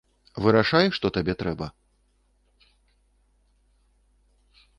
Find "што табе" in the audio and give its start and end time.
0.95-1.33